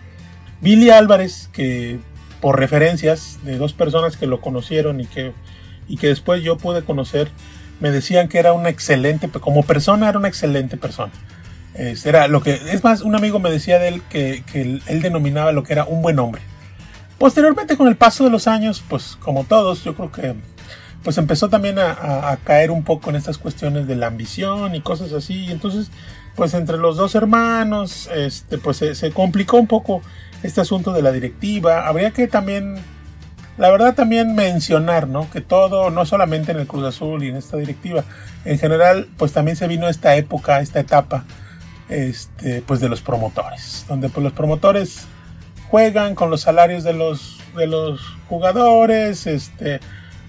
Billy 0.60 0.90
Álvarez, 0.90 1.48
que 1.52 1.98
por 2.40 2.58
referencias 2.58 3.38
de 3.44 3.56
dos 3.56 3.72
personas 3.72 4.16
que 4.16 4.26
lo 4.26 4.40
conocieron 4.40 5.00
y 5.00 5.06
que 5.06 5.32
y 5.88 5.96
que 5.96 6.08
después 6.08 6.42
yo 6.42 6.58
pude 6.58 6.82
conocer, 6.82 7.30
me 7.80 7.90
decían 7.90 8.28
que 8.28 8.38
era 8.38 8.52
una 8.52 8.68
excelente, 8.68 9.28
como 9.28 9.62
persona 9.62 10.08
era 10.08 10.18
una 10.18 10.28
excelente 10.28 10.76
persona. 10.76 11.12
Era 11.78 12.28
lo 12.28 12.42
que, 12.42 12.54
es 12.54 12.82
más, 12.82 13.02
un 13.02 13.14
amigo 13.14 13.38
me 13.38 13.50
decía 13.50 13.78
de 13.78 13.88
él 13.88 14.02
que, 14.08 14.42
él, 14.54 15.02
denominaba 15.02 15.52
lo 15.52 15.62
que 15.62 15.72
era 15.72 15.84
un 15.84 16.02
buen 16.02 16.18
hombre. 16.18 16.42
Posteriormente, 17.18 17.76
con 17.76 17.88
el 17.88 17.96
paso 17.96 18.24
de 18.24 18.30
los 18.30 18.46
años, 18.46 18.82
pues 18.88 19.16
como 19.20 19.44
todos, 19.44 19.84
yo 19.84 19.94
creo 19.94 20.12
que 20.12 20.34
pues 21.02 21.16
empezó 21.18 21.48
también 21.48 21.78
a, 21.78 22.36
caer 22.44 22.70
un 22.70 22.82
poco 22.82 23.10
en 23.10 23.16
estas 23.16 23.38
cuestiones 23.38 23.86
de 23.86 23.96
la 23.96 24.08
ambición 24.08 24.74
y 24.74 24.80
cosas 24.80 25.12
así. 25.12 25.46
Y 25.46 25.52
entonces, 25.52 25.90
pues 26.34 26.54
entre 26.54 26.76
los 26.76 26.96
dos 26.96 27.14
hermanos, 27.14 28.10
este, 28.14 28.58
pues 28.58 28.76
se, 28.76 28.94
se 28.94 29.12
complicó 29.12 29.56
un 29.56 29.68
poco 29.68 30.02
este 30.42 30.60
asunto 30.60 30.92
de 30.92 31.02
la 31.02 31.12
directiva. 31.12 31.86
Habría 31.86 32.10
que 32.10 32.26
también 32.26 32.82
la 33.58 33.70
verdad 33.70 33.94
también 33.94 34.34
mencionar, 34.34 35.08
¿no? 35.08 35.28
Que 35.30 35.40
todo, 35.40 35.90
no 35.90 36.06
solamente 36.06 36.52
en 36.52 36.60
el 36.60 36.66
Cruz 36.66 36.84
Azul 36.84 37.24
y 37.24 37.28
en 37.28 37.36
esta 37.36 37.56
directiva, 37.56 38.04
en 38.44 38.58
general, 38.58 39.08
pues 39.18 39.32
también 39.32 39.56
se 39.56 39.66
vino 39.66 39.88
esta 39.88 40.14
época, 40.14 40.60
esta 40.60 40.78
etapa, 40.78 41.24
este, 41.88 42.62
pues 42.62 42.80
de 42.80 42.88
los 42.88 43.00
promotores, 43.00 43.84
donde 43.88 44.08
pues 44.08 44.24
los 44.24 44.32
promotores 44.32 45.06
juegan 45.70 46.14
con 46.14 46.30
los 46.30 46.42
salarios 46.42 46.84
de 46.84 46.92
los, 46.92 47.38
de 47.56 47.66
los 47.66 48.00
jugadores, 48.28 49.26
este, 49.26 49.80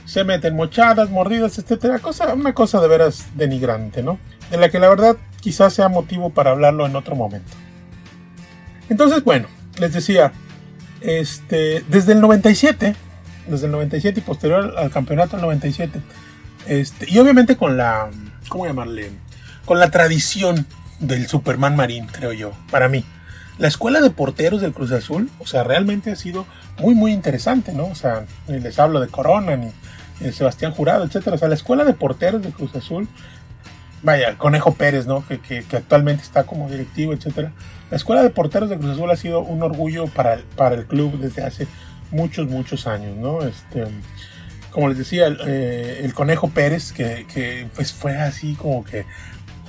se 0.05 0.23
meten 0.23 0.55
mochadas, 0.55 1.09
mordidas, 1.09 1.57
etcétera, 1.57 1.99
cosa, 1.99 2.33
una 2.33 2.53
cosa 2.53 2.79
de 2.81 2.87
veras 2.87 3.27
denigrante, 3.35 4.03
¿no? 4.03 4.19
De 4.51 4.57
la 4.57 4.69
que 4.69 4.79
la 4.79 4.89
verdad 4.89 5.17
quizás 5.39 5.73
sea 5.73 5.87
motivo 5.87 6.31
para 6.31 6.51
hablarlo 6.51 6.85
en 6.85 6.95
otro 6.95 7.15
momento. 7.15 7.51
Entonces, 8.89 9.23
bueno, 9.23 9.47
les 9.77 9.93
decía, 9.93 10.33
este, 11.01 11.83
desde 11.87 12.13
el 12.13 12.21
97 12.21 12.95
desde 13.49 13.65
el 13.65 13.71
97 13.71 14.19
y 14.19 14.23
posterior 14.23 14.75
al 14.77 14.91
campeonato 14.91 15.35
del 15.35 15.41
97. 15.43 16.01
Este, 16.67 17.09
y 17.09 17.17
obviamente 17.19 17.57
con 17.57 17.77
la, 17.77 18.09
¿cómo 18.47 18.65
llamarle? 18.65 19.11
Con 19.65 19.79
la 19.79 19.89
tradición 19.91 20.65
del 20.99 21.27
Superman 21.27 21.75
Marín, 21.75 22.07
creo 22.07 22.33
yo, 22.33 22.53
para 22.71 22.89
mí. 22.89 23.05
La 23.57 23.67
escuela 23.67 23.99
de 23.99 24.09
porteros 24.09 24.61
del 24.61 24.71
Cruz 24.71 24.91
Azul, 24.91 25.29
o 25.39 25.45
sea, 25.45 25.63
realmente 25.63 26.11
ha 26.11 26.15
sido 26.15 26.45
muy, 26.79 26.95
muy 26.95 27.11
interesante, 27.11 27.73
¿no? 27.73 27.87
O 27.87 27.95
sea, 27.95 28.25
les 28.47 28.79
hablo 28.79 29.01
de 29.01 29.07
Corona, 29.07 29.57
ni, 29.57 29.71
Sebastián 30.31 30.71
Jurado, 30.71 31.05
etcétera. 31.05 31.35
O 31.35 31.39
sea, 31.39 31.47
la 31.47 31.55
escuela 31.55 31.83
de 31.83 31.93
porteros 31.93 32.41
del 32.41 32.53
Cruz 32.53 32.73
Azul, 32.75 33.07
vaya, 34.01 34.37
Conejo 34.37 34.73
Pérez, 34.75 35.07
¿no? 35.07 35.25
Que, 35.27 35.39
que, 35.39 35.63
actualmente 35.75 36.23
está 36.23 36.45
como 36.45 36.69
directivo, 36.69 37.13
etcétera. 37.13 37.51
La 37.91 37.97
escuela 37.97 38.23
de 38.23 38.29
porteros 38.29 38.69
del 38.69 38.79
Cruz 38.79 38.91
Azul 38.91 39.11
ha 39.11 39.17
sido 39.17 39.41
un 39.41 39.61
orgullo 39.61 40.07
para 40.07 40.39
para 40.55 40.75
el 40.75 40.85
club 40.85 41.19
desde 41.19 41.43
hace 41.43 41.67
muchos, 42.11 42.47
muchos 42.47 42.87
años, 42.87 43.17
¿no? 43.17 43.41
Este, 43.43 43.85
como 44.71 44.89
les 44.89 44.97
decía, 44.97 45.27
el, 45.27 45.39
eh, 45.45 46.11
Conejo 46.13 46.49
Pérez, 46.49 46.91
que, 46.91 47.67
pues 47.75 47.93
fue 47.93 48.17
así 48.17 48.53
como 48.55 48.83
que 48.83 49.05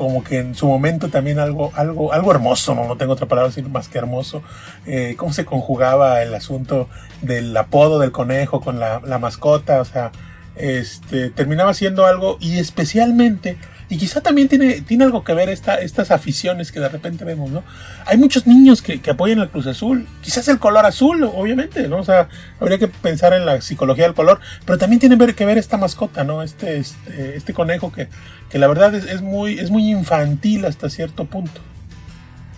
como 0.01 0.25
que 0.25 0.39
en 0.39 0.55
su 0.55 0.67
momento 0.67 1.11
también 1.11 1.39
algo, 1.39 1.73
algo, 1.75 2.15
algo 2.15 2.31
hermoso, 2.31 2.75
no, 2.75 2.89
no 2.89 2.97
tengo 2.97 3.13
otra 3.13 3.27
palabra 3.27 3.51
decir 3.51 3.69
más 3.69 3.91
que 3.91 3.99
hermoso, 3.99 4.43
eh, 4.87 5.15
cómo 5.19 5.31
se 5.35 5.45
conjugaba 5.45 6.23
el 6.23 6.35
asunto 6.35 6.89
del 7.21 7.55
apodo 7.55 7.99
del 7.99 8.11
conejo 8.11 8.63
con 8.63 8.81
la, 8.81 9.03
la 9.05 9.19
mascota, 9.19 9.79
o 9.79 9.85
sea, 9.85 10.11
este, 10.57 11.29
terminaba 11.29 11.75
siendo 11.75 12.07
algo, 12.07 12.39
y 12.41 12.59
especialmente 12.61 13.59
y 13.91 13.97
quizá 13.97 14.21
también 14.21 14.47
tiene, 14.47 14.83
tiene 14.83 15.03
algo 15.03 15.25
que 15.25 15.35
ver 15.35 15.49
esta, 15.49 15.75
estas 15.75 16.13
aficiones 16.13 16.71
que 16.71 16.79
de 16.79 16.89
repente 16.89 17.25
vemos, 17.25 17.51
¿no? 17.51 17.65
Hay 18.07 18.19
muchos 18.19 18.47
niños 18.47 18.83
que, 18.83 19.01
apoyan 19.11 19.41
al 19.41 19.51
Cruz 19.51 19.67
Azul. 19.67 20.07
Quizás 20.23 20.47
el 20.47 20.61
color 20.61 20.87
azul, 20.87 21.25
obviamente, 21.25 21.89
¿no? 21.89 21.99
O 21.99 22.05
sea, 22.05 22.29
habría 22.61 22.79
que 22.79 22.87
pensar 22.87 23.33
en 23.33 23.45
la 23.45 23.61
psicología 23.61 24.05
del 24.05 24.15
color. 24.15 24.39
Pero 24.65 24.79
también 24.79 25.01
tiene 25.01 25.19
que 25.35 25.45
ver 25.45 25.59
esta 25.59 25.77
mascota, 25.77 26.23
¿no? 26.23 26.45
Este, 26.45 26.79
este, 26.79 27.37
este 27.37 27.53
conejo 27.53 27.91
que, 27.91 28.07
que 28.49 28.61
la 28.61 28.69
verdad 28.69 28.95
es, 28.95 29.23
muy, 29.23 29.59
es 29.59 29.73
muy 29.73 29.91
infantil 29.91 30.67
hasta 30.67 30.89
cierto 30.89 31.25
punto. 31.25 31.61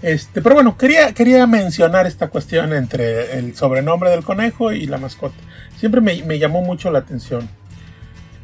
Este, 0.02 0.42
pero 0.42 0.54
bueno, 0.54 0.76
quería, 0.76 1.14
quería 1.14 1.46
mencionar 1.46 2.06
esta 2.06 2.28
cuestión 2.28 2.74
entre 2.74 3.38
el 3.38 3.56
sobrenombre 3.56 4.10
del 4.10 4.22
conejo 4.22 4.70
y 4.70 4.84
la 4.84 4.98
mascota. 4.98 5.36
Siempre 5.78 6.02
me, 6.02 6.22
me 6.24 6.38
llamó 6.38 6.60
mucho 6.60 6.90
la 6.90 6.98
atención 6.98 7.48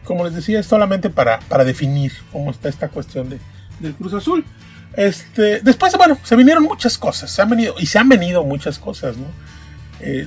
como 0.09 0.25
les 0.25 0.35
decía, 0.35 0.59
es 0.59 0.67
solamente 0.67 1.11
para, 1.11 1.39
para 1.41 1.65
definir 1.65 2.13
cómo 2.33 2.51
está 2.51 2.71
esta 2.71 2.89
cuestión 2.89 3.29
de, 3.29 3.39
del 3.79 3.95
Cruz 3.95 4.15
Azul. 4.15 4.43
Este, 4.95 5.61
después, 5.61 5.95
bueno, 5.99 6.17
se 6.25 6.35
vinieron 6.35 6.65
muchas 6.65 6.97
cosas, 6.97 7.31
se 7.31 7.43
han 7.43 7.51
venido, 7.51 7.75
y 7.79 7.85
se 7.85 7.99
han 7.99 8.09
venido 8.09 8.43
muchas 8.43 8.79
cosas, 8.79 9.19
¿no? 9.19 9.27
Eh, 10.01 10.27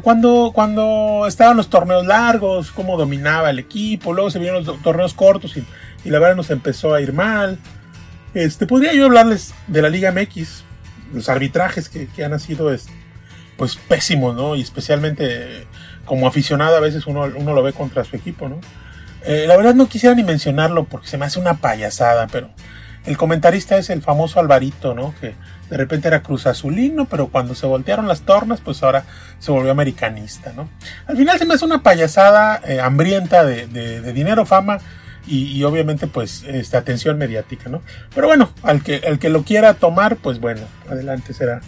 cuando, 0.00 0.52
cuando 0.54 1.26
estaban 1.28 1.58
los 1.58 1.68
torneos 1.68 2.06
largos, 2.06 2.70
cómo 2.70 2.96
dominaba 2.96 3.50
el 3.50 3.58
equipo, 3.58 4.14
luego 4.14 4.30
se 4.30 4.38
vinieron 4.38 4.64
los 4.64 4.80
torneos 4.80 5.12
cortos 5.12 5.56
y, 5.56 5.64
y 6.04 6.10
la 6.10 6.20
verdad 6.20 6.36
nos 6.36 6.50
empezó 6.50 6.94
a 6.94 7.00
ir 7.02 7.12
mal. 7.12 7.58
Este, 8.32 8.66
podría 8.66 8.94
yo 8.94 9.04
hablarles 9.04 9.52
de 9.66 9.82
la 9.82 9.90
Liga 9.90 10.10
MX, 10.10 10.64
los 11.12 11.28
arbitrajes 11.28 11.90
que, 11.90 12.06
que 12.06 12.24
han 12.24 12.38
sido 12.40 12.74
pues 13.58 13.76
pésimos, 13.76 14.34
¿no? 14.34 14.56
Y 14.56 14.62
especialmente 14.62 15.66
como 16.06 16.26
aficionado 16.26 16.76
a 16.76 16.80
veces 16.80 17.06
uno, 17.06 17.28
uno 17.36 17.52
lo 17.52 17.62
ve 17.62 17.74
contra 17.74 18.04
su 18.04 18.16
equipo, 18.16 18.48
¿no? 18.48 18.60
Eh, 19.24 19.44
la 19.46 19.56
verdad 19.56 19.74
no 19.74 19.88
quisiera 19.88 20.14
ni 20.14 20.22
mencionarlo 20.22 20.84
porque 20.84 21.08
se 21.08 21.18
me 21.18 21.26
hace 21.26 21.40
una 21.40 21.54
payasada, 21.54 22.26
pero 22.28 22.50
el 23.06 23.16
comentarista 23.16 23.76
es 23.78 23.90
el 23.90 24.02
famoso 24.02 24.40
Alvarito, 24.40 24.94
¿no? 24.94 25.14
Que 25.20 25.34
de 25.70 25.76
repente 25.76 26.08
era 26.08 26.22
cruz 26.22 26.46
azulino, 26.46 27.06
pero 27.06 27.28
cuando 27.28 27.54
se 27.54 27.66
voltearon 27.66 28.08
las 28.08 28.22
tornas, 28.22 28.60
pues 28.60 28.82
ahora 28.82 29.04
se 29.38 29.50
volvió 29.50 29.70
americanista, 29.70 30.52
¿no? 30.54 30.68
Al 31.06 31.16
final 31.16 31.38
se 31.38 31.44
me 31.44 31.54
hace 31.54 31.64
una 31.64 31.82
payasada 31.82 32.60
eh, 32.66 32.80
hambrienta 32.80 33.44
de, 33.44 34.12
dinero, 34.12 34.46
fama 34.46 34.78
y, 35.26 35.62
obviamente 35.64 36.06
pues 36.06 36.42
esta 36.44 36.78
atención 36.78 37.18
mediática, 37.18 37.68
¿no? 37.68 37.82
Pero 38.14 38.28
bueno, 38.28 38.50
al 38.62 38.82
que, 38.82 38.96
el 38.96 39.18
que 39.18 39.28
lo 39.28 39.42
quiera 39.42 39.74
tomar, 39.74 40.16
pues 40.16 40.40
bueno, 40.40 40.62
adelante 40.88 41.34
será, 41.34 41.60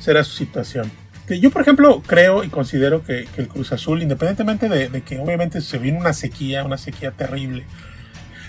será 0.00 0.24
su 0.24 0.32
situación 0.32 0.90
yo, 1.28 1.50
por 1.50 1.62
ejemplo, 1.62 2.02
creo 2.06 2.44
y 2.44 2.48
considero 2.48 3.04
que, 3.04 3.26
el 3.36 3.48
Cruz 3.48 3.72
Azul, 3.72 4.02
independientemente 4.02 4.68
de, 4.68 5.02
que 5.02 5.18
obviamente 5.18 5.60
se 5.60 5.78
vino 5.78 5.98
una 5.98 6.12
sequía, 6.12 6.64
una 6.64 6.78
sequía 6.78 7.12
terrible, 7.12 7.64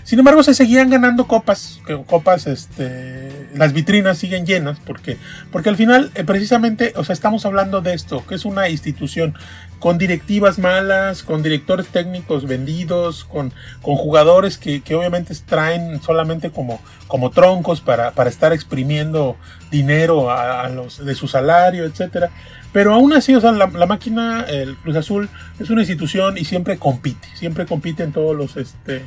sin 0.03 0.19
embargo, 0.19 0.43
se 0.43 0.53
seguían 0.53 0.89
ganando 0.89 1.27
copas, 1.27 1.79
copas, 2.07 2.47
este, 2.47 3.47
las 3.55 3.73
vitrinas 3.73 4.17
siguen 4.17 4.45
llenas, 4.45 4.77
porque, 4.85 5.17
porque 5.51 5.69
al 5.69 5.77
final, 5.77 6.11
eh, 6.15 6.23
precisamente, 6.23 6.93
o 6.95 7.03
sea, 7.03 7.13
estamos 7.13 7.45
hablando 7.45 7.81
de 7.81 7.93
esto, 7.93 8.25
que 8.27 8.35
es 8.35 8.45
una 8.45 8.69
institución 8.69 9.33
con 9.79 9.97
directivas 9.97 10.59
malas, 10.59 11.23
con 11.23 11.43
directores 11.43 11.87
técnicos 11.87 12.47
vendidos, 12.47 13.25
con, 13.25 13.51
con 13.81 13.95
jugadores 13.95 14.57
que, 14.57 14.81
que 14.81 14.95
obviamente 14.95 15.33
traen 15.45 16.01
solamente 16.01 16.51
como, 16.51 16.79
como 17.07 17.31
troncos 17.31 17.81
para, 17.81 18.11
para 18.11 18.29
estar 18.29 18.53
exprimiendo 18.53 19.35
dinero 19.71 20.31
a, 20.31 20.69
los, 20.69 21.05
de 21.05 21.15
su 21.15 21.27
salario, 21.27 21.83
etcétera. 21.83 22.29
Pero 22.71 22.93
aún 22.93 23.13
así, 23.13 23.35
o 23.35 23.41
sea, 23.41 23.51
la, 23.51 23.67
máquina, 23.67 24.45
el 24.47 24.75
Cruz 24.77 24.95
Azul, 24.95 25.29
es 25.59 25.69
una 25.69 25.81
institución 25.81 26.37
y 26.37 26.45
siempre 26.45 26.77
compite, 26.77 27.27
siempre 27.35 27.65
compite 27.65 28.03
en 28.03 28.13
todos 28.13 28.35
los, 28.35 28.57
este, 28.57 29.03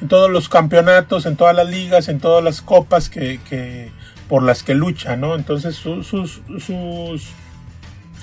en 0.00 0.08
todos 0.08 0.30
los 0.30 0.48
campeonatos, 0.48 1.26
en 1.26 1.36
todas 1.36 1.54
las 1.54 1.68
ligas, 1.68 2.08
en 2.08 2.20
todas 2.20 2.42
las 2.42 2.60
copas 2.60 3.08
que, 3.08 3.90
por 4.28 4.42
las 4.42 4.62
que 4.62 4.74
lucha, 4.74 5.16
¿no? 5.16 5.34
Entonces 5.34 5.76
sus, 5.76 6.06
sus 6.06 7.28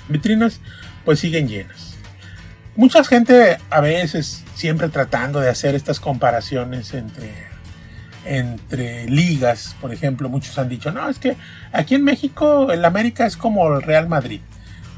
vitrinas 0.08 0.60
pues 1.06 1.20
siguen 1.20 1.48
llenas. 1.48 1.96
Mucha 2.76 3.04
gente 3.04 3.58
a 3.70 3.82
veces 3.82 4.44
siempre 4.56 4.90
tratando 4.90 5.40
de 5.40 5.50
hacer 5.50 5.76
estas 5.76 6.00
comparaciones 6.00 6.94
entre 6.94 7.52
entre 8.26 9.10
ligas, 9.10 9.76
por 9.82 9.94
ejemplo, 9.94 10.30
muchos 10.30 10.58
han 10.60 10.70
dicho, 10.70 10.92
no, 10.92 11.10
es 11.10 11.18
que 11.18 11.36
aquí 11.72 11.96
en 11.96 12.04
México 12.04 12.72
el 12.72 12.86
América 12.86 13.26
es 13.26 13.36
como 13.36 13.68
el 13.74 13.82
Real 13.82 14.08
Madrid. 14.08 14.42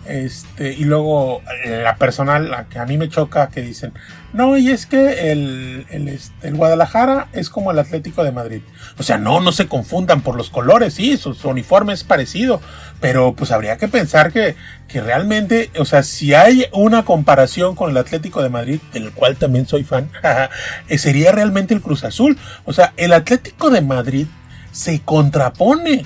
Este, 0.06 0.74
y 0.74 0.84
luego 0.84 1.42
la 1.66 1.96
personal, 1.96 2.68
que 2.70 2.80
a 2.80 2.86
mí 2.86 2.98
me 2.98 3.08
choca, 3.08 3.50
que 3.50 3.62
dicen, 3.62 3.94
no, 4.34 4.58
y 4.58 4.70
es 4.70 4.86
que 4.86 5.32
el, 5.32 5.86
el, 5.92 6.08
este, 6.10 6.48
el, 6.48 6.56
Guadalajara 6.56 7.28
es 7.34 7.50
como 7.50 7.72
el 7.72 7.80
Atlético 7.80 8.24
de 8.24 8.32
Madrid. 8.32 8.62
O 8.98 9.04
sea, 9.04 9.18
no, 9.18 9.40
no 9.40 9.52
se 9.52 9.68
confundan 9.68 10.22
por 10.22 10.36
los 10.36 10.50
colores, 10.50 10.96
sí, 10.96 11.18
su, 11.18 11.34
su, 11.36 11.50
uniforme 11.50 11.94
es 11.94 12.04
parecido, 12.04 12.60
pero 13.00 13.34
pues 13.34 13.52
habría 13.52 13.78
que 13.78 13.88
pensar 13.88 14.34
que, 14.34 14.56
que 14.88 15.02
realmente, 15.02 15.70
o 15.78 15.86
sea, 15.86 16.04
si 16.04 16.34
hay 16.34 16.66
una 16.74 17.06
comparación 17.06 17.76
con 17.76 17.92
el 17.92 17.98
Atlético 17.98 18.42
de 18.44 18.50
Madrid, 18.50 18.80
del 18.92 19.12
cual 19.12 19.38
también 19.38 19.68
soy 19.68 19.84
fan, 19.84 20.10
eh, 20.90 20.98
sería 20.98 21.32
realmente 21.32 21.74
el 21.74 21.82
Cruz 21.82 22.04
Azul. 22.04 22.38
O 22.66 22.74
sea, 22.74 22.94
el 22.98 23.14
Atlético 23.14 23.70
de 23.70 23.82
Madrid 23.82 24.28
se 24.72 25.00
contrapone 25.02 26.06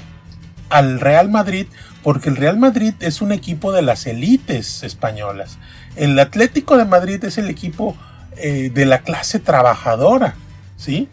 al 0.69 0.99
Real 0.99 1.29
Madrid 1.29 1.67
porque 2.07 2.29
el 2.29 2.37
Real 2.37 2.55
Madrid 2.55 2.93
es 3.01 3.21
un 3.21 3.33
equipo 3.33 3.73
de 3.73 3.81
las 3.81 4.07
élites 4.07 4.81
españolas. 4.83 5.57
El 5.97 6.17
Atlético 6.17 6.77
de 6.77 6.85
Madrid 6.85 7.21
es 7.25 7.37
el 7.37 7.49
equipo 7.49 7.97
eh, 8.37 8.71
de 8.73 8.85
la 8.85 8.99
clase 8.99 9.39
trabajadora, 9.39 10.35
¿sí? 10.77 11.09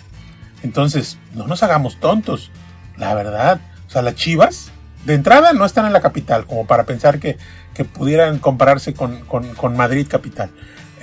Entonces, 0.63 1.19
no 1.35 1.49
nos 1.49 1.65
hagamos 1.65 1.99
tontos, 1.99 2.53
la 2.97 3.13
verdad. 3.17 3.61
O 3.89 3.91
sea, 3.91 4.03
las 4.03 4.15
Chivas, 4.15 4.71
de 5.05 5.15
entrada, 5.15 5.53
no 5.53 5.65
están 5.65 5.85
en 5.87 5.93
la 5.93 6.01
capital, 6.01 6.47
como 6.47 6.65
para 6.65 6.85
pensar 6.85 7.19
que, 7.19 7.39
que 7.75 7.85
pudieran 7.85 8.39
compararse 8.39 8.95
con, 8.95 9.25
con, 9.25 9.53
con 9.57 9.77
Madrid 9.77 10.07
capital. 10.09 10.51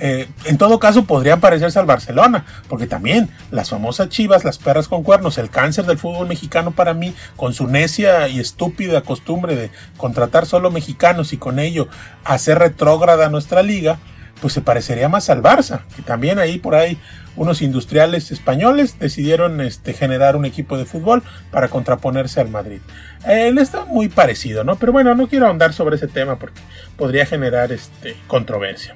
Eh, 0.04 0.28
en 0.46 0.58
todo 0.58 0.80
caso 0.80 1.04
podrían 1.04 1.38
parecerse 1.38 1.78
al 1.78 1.86
Barcelona, 1.86 2.44
porque 2.68 2.88
también 2.88 3.30
las 3.52 3.70
famosas 3.70 4.08
chivas, 4.08 4.42
las 4.42 4.58
perras 4.58 4.88
con 4.88 5.04
cuernos, 5.04 5.38
el 5.38 5.48
cáncer 5.48 5.86
del 5.86 5.96
fútbol 5.96 6.26
mexicano 6.26 6.72
para 6.72 6.92
mí, 6.92 7.14
con 7.36 7.54
su 7.54 7.68
necia 7.68 8.26
y 8.26 8.40
estúpida 8.40 9.02
costumbre 9.02 9.54
de 9.54 9.70
contratar 9.96 10.44
solo 10.44 10.72
mexicanos 10.72 11.32
y 11.32 11.36
con 11.36 11.60
ello 11.60 11.86
hacer 12.24 12.58
retrógrada 12.58 13.28
nuestra 13.28 13.62
liga, 13.62 14.00
pues 14.40 14.52
se 14.54 14.60
parecería 14.60 15.08
más 15.08 15.30
al 15.30 15.40
Barça, 15.40 15.82
que 15.94 16.02
también 16.02 16.40
ahí 16.40 16.58
por 16.58 16.74
ahí 16.74 16.98
unos 17.36 17.62
industriales 17.62 18.30
españoles 18.30 18.98
decidieron 18.98 19.60
este, 19.60 19.92
generar 19.92 20.36
un 20.36 20.44
equipo 20.44 20.76
de 20.76 20.84
fútbol 20.84 21.22
para 21.50 21.68
contraponerse 21.68 22.40
al 22.40 22.48
Madrid. 22.48 22.80
Él 23.26 23.58
está 23.58 23.84
muy 23.84 24.08
parecido, 24.08 24.64
¿no? 24.64 24.76
Pero 24.76 24.92
bueno, 24.92 25.14
no 25.14 25.28
quiero 25.28 25.46
ahondar 25.46 25.72
sobre 25.72 25.96
ese 25.96 26.08
tema 26.08 26.38
porque 26.38 26.60
podría 26.96 27.24
generar 27.26 27.72
este, 27.72 28.16
controversia. 28.26 28.94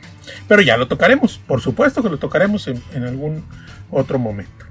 Pero 0.48 0.62
ya 0.62 0.76
lo 0.76 0.88
tocaremos, 0.88 1.38
por 1.38 1.60
supuesto 1.60 2.02
que 2.02 2.08
lo 2.08 2.18
tocaremos 2.18 2.68
en 2.68 3.04
algún 3.04 3.44
otro 3.90 4.18
momento. 4.18 4.65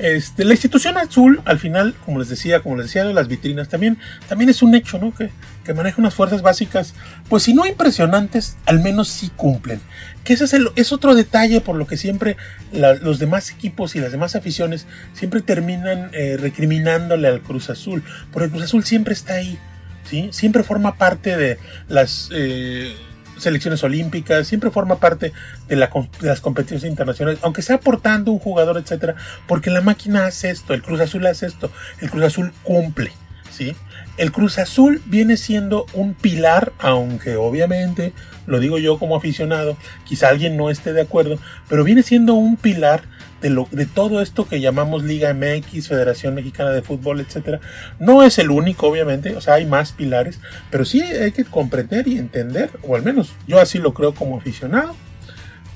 Este, 0.00 0.44
la 0.44 0.52
institución 0.54 0.96
azul, 0.96 1.42
al 1.44 1.58
final, 1.58 1.94
como 2.06 2.18
les 2.18 2.28
decía, 2.28 2.60
como 2.60 2.76
les 2.76 2.86
decía 2.86 3.04
de 3.04 3.12
las 3.12 3.28
vitrinas, 3.28 3.68
también, 3.68 3.98
también 4.28 4.48
es 4.48 4.62
un 4.62 4.74
hecho, 4.74 4.98
¿no? 4.98 5.14
Que, 5.14 5.30
maneja 5.72 6.00
unas 6.00 6.14
fuerzas 6.14 6.42
básicas, 6.42 6.94
pues 7.28 7.44
si 7.44 7.54
no 7.54 7.64
impresionantes, 7.64 8.56
al 8.66 8.80
menos 8.80 9.06
sí 9.06 9.30
cumplen. 9.36 9.80
Que 10.24 10.32
ese 10.32 10.46
es, 10.46 10.52
el, 10.52 10.68
es 10.74 10.92
otro 10.92 11.14
detalle 11.14 11.60
por 11.60 11.76
lo 11.76 11.86
que 11.86 11.96
siempre 11.96 12.36
los 12.72 13.20
demás 13.20 13.52
equipos 13.52 13.94
y 13.94 14.00
las 14.00 14.10
demás 14.10 14.34
aficiones 14.34 14.88
siempre 15.12 15.42
terminan 15.42 16.10
eh, 16.12 16.36
recriminándole 16.40 17.28
al 17.28 17.40
Cruz 17.40 17.70
Azul, 17.70 18.02
porque 18.32 18.46
el 18.46 18.50
Cruz 18.50 18.64
Azul 18.64 18.82
siempre 18.82 19.14
está 19.14 19.34
ahí, 19.34 19.60
¿sí? 20.08 20.30
Siempre 20.32 20.64
forma 20.64 20.96
parte 20.96 21.36
de 21.36 21.58
las... 21.86 22.30
Eh, 22.32 22.92
selecciones 23.40 23.82
olímpicas, 23.82 24.46
siempre 24.46 24.70
forma 24.70 24.96
parte 24.98 25.32
de, 25.68 25.76
la, 25.76 25.90
de, 26.20 26.28
las 26.28 26.40
competiciones 26.40 26.84
internacionales, 26.84 27.40
aunque 27.42 27.62
sea 27.62 27.76
aportando 27.76 28.30
un 28.30 28.38
jugador, 28.38 28.78
etcétera, 28.78 29.16
porque 29.46 29.70
la 29.70 29.80
máquina 29.80 30.26
hace 30.26 30.50
esto, 30.50 30.74
el 30.74 30.82
Cruz 30.82 31.00
Azul 31.00 31.26
hace 31.26 31.46
esto, 31.46 31.70
el 32.00 32.10
Cruz 32.10 32.24
Azul 32.24 32.52
cumple, 32.62 33.12
¿sí? 33.50 33.74
El 34.16 34.32
Cruz 34.32 34.58
Azul 34.58 35.02
viene 35.06 35.36
siendo 35.36 35.86
un 35.94 36.14
pilar, 36.14 36.72
aunque 36.78 37.36
obviamente, 37.36 38.12
lo 38.46 38.60
digo 38.60 38.78
yo 38.78 38.98
como 38.98 39.16
aficionado, 39.16 39.76
quizá 40.04 40.28
alguien 40.28 40.56
no 40.56 40.70
esté 40.70 40.92
de 40.92 41.00
acuerdo, 41.00 41.38
pero 41.68 41.84
viene 41.84 42.02
siendo 42.02 42.34
un 42.34 42.56
pilar 42.56 43.02
de, 43.40 43.86
todo 43.86 44.20
esto 44.20 44.46
que 44.46 44.60
llamamos 44.60 45.02
Liga 45.02 45.32
MX, 45.32 45.88
Federación 45.88 46.34
Mexicana 46.34 46.70
de 46.70 46.82
Fútbol, 46.82 47.20
etcétera. 47.20 47.60
No 47.98 48.22
es 48.22 48.38
el 48.38 48.50
único, 48.50 48.86
obviamente, 48.86 49.34
o 49.36 49.40
sea, 49.40 49.54
hay 49.54 49.66
más 49.66 49.92
pilares, 49.92 50.40
pero 50.70 50.84
sí 50.84 51.02
hay 51.02 51.32
que 51.32 51.44
comprender 51.44 52.06
y 52.08 52.18
entender, 52.18 52.70
o 52.82 52.96
al 52.96 53.02
menos 53.02 53.32
yo 53.46 53.60
así 53.60 53.78
lo 53.78 53.94
creo 53.94 54.14
como 54.14 54.38
aficionado, 54.38 54.94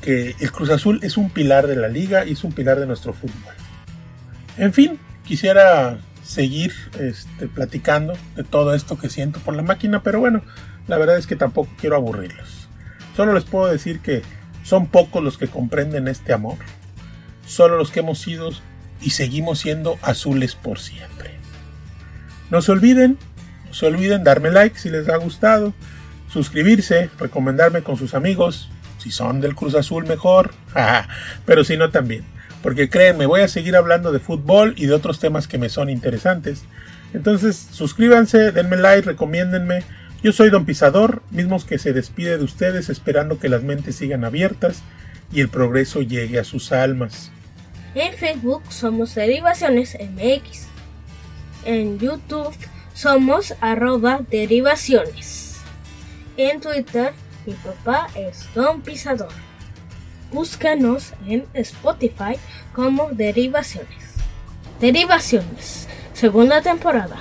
que 0.01 0.35
el 0.39 0.53
Cruz 0.53 0.71
Azul 0.71 1.01
es 1.03 1.17
un 1.17 1.31
pilar 1.31 1.67
de 1.67 1.77
la 1.77 1.89
liga 1.89 2.27
y 2.27 2.33
es 2.33 2.45
un 2.45 2.53
pilar 2.53 2.79
de 2.79 2.87
nuestro 2.87 3.15
fútbol. 3.15 3.55
En 4.59 4.73
fin, 4.73 4.99
quisiera 5.25 5.99
seguir 6.23 6.73
este, 7.01 7.49
platicando 7.49 8.15
de 8.37 8.45
todo 8.45 8.75
esto 8.75 8.99
que 8.99 9.09
siento 9.09 9.41
por 9.41 9.55
la 9.55 9.63
máquina, 9.63 10.03
pero 10.03 10.21
bueno, 10.21 10.43
la 10.87 10.99
verdad 10.99 11.17
es 11.17 11.27
que 11.27 11.37
tampoco 11.37 11.71
quiero 11.81 11.97
aburrirlos. 11.97 12.69
Solo 13.17 13.33
les 13.33 13.45
puedo 13.45 13.67
decir 13.67 14.01
que 14.01 14.23
son 14.63 14.87
pocos 14.87 15.23
los 15.23 15.39
que 15.39 15.49
comprenden 15.49 16.09
este 16.09 16.33
amor, 16.33 16.57
solo 17.47 17.77
los 17.77 17.91
que 17.91 18.01
hemos 18.01 18.19
sido 18.19 18.51
y 19.01 19.11
seguimos 19.11 19.61
siendo 19.61 19.99
azules 20.03 20.55
por 20.55 20.79
siempre. 20.79 21.31
No 22.51 22.63
se 22.63 22.73
olviden, 22.73 23.19
no 23.67 23.75
se 23.75 23.87
olviden 23.87 24.25
darme 24.25 24.51
like 24.51 24.79
si 24.79 24.91
les 24.91 25.09
ha 25.09 25.17
gustado, 25.17 25.75
suscribirse, 26.29 27.11
recomendarme 27.19 27.83
con 27.83 27.97
sus 27.97 28.15
amigos, 28.15 28.71
si 28.99 29.11
son 29.11 29.41
del 29.41 29.55
Cruz 29.55 29.75
Azul 29.75 30.07
mejor, 30.07 30.55
pero 31.47 31.65
si 31.65 31.77
no 31.77 31.91
también 31.91 32.25
porque 32.65 32.89
créanme, 32.89 33.27
voy 33.27 33.43
a 33.43 33.49
seguir 33.49 33.77
hablando 33.77 34.11
de 34.11 34.21
fútbol 34.21 34.73
y 34.79 34.87
de 34.87 34.95
otros 34.95 35.19
temas 35.19 35.47
que 35.47 35.59
me 35.59 35.69
son 35.69 35.91
interesantes. 35.91 36.65
Entonces, 37.13 37.69
suscríbanse, 37.71 38.53
denme 38.53 38.79
like, 38.79 39.07
recomiéndenme. 39.07 39.83
Yo 40.23 40.33
soy 40.33 40.49
Don 40.49 40.65
Pisador, 40.65 41.23
mismos 41.31 41.67
que 41.67 41.79
se 41.79 41.93
despide 41.93 42.39
de 42.39 42.45
ustedes 42.45 42.89
esperando 42.89 43.39
que 43.39 43.51
las 43.51 43.63
mentes 43.63 43.97
sigan 43.97 44.25
abiertas 44.25 44.83
y 45.33 45.41
el 45.41 45.49
progreso 45.49 46.03
llegue 46.03 46.39
a 46.39 46.45
sus 46.45 46.73
almas. 46.73 47.31
En 47.95 48.15
Facebook 48.15 48.63
somos 48.71 49.15
Derivaciones 49.15 49.97
MX. 50.01 50.67
En 51.65 51.99
YouTube 51.99 52.55
somos 52.93 53.55
arroba 53.61 54.21
derivaciones. 54.31 55.61
En 56.37 56.61
Twitter 56.61 57.13
mi 57.47 57.53
papá 57.55 58.09
es 58.15 58.47
Don 58.55 58.81
Pisador. 58.81 59.33
Búscanos 60.33 61.13
en 61.27 61.47
Spotify 61.55 62.37
como 62.73 63.11
Derivaciones. 63.11 64.15
Derivaciones, 64.81 65.89
segunda 66.13 66.63
temporada. 66.63 67.19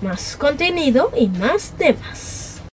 Más 0.00 0.36
contenido 0.36 1.12
y 1.16 1.28
más 1.28 1.72
temas. 1.72 2.43